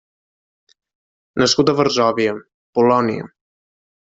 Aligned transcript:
Nascut 1.43 1.69
a 1.73 1.77
Varsòvia, 1.81 2.35
Polònia. 2.81 3.29